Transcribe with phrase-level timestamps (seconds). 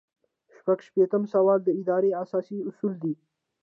[0.55, 3.13] شپږ شپیتم سوال د ادارې اساسي اصول دي.